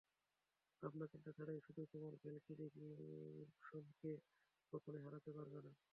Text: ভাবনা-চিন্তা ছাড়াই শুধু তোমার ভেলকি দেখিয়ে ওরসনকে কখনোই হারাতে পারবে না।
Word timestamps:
ভাবনা-চিন্তা 0.83 1.31
ছাড়াই 1.37 1.59
শুধু 1.65 1.81
তোমার 1.91 2.13
ভেলকি 2.21 2.53
দেখিয়ে 2.61 2.91
ওরসনকে 3.39 4.11
কখনোই 4.73 5.03
হারাতে 5.05 5.29
পারবে 5.37 5.59
না। 5.65 5.71